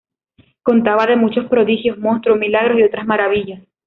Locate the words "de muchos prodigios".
1.05-1.99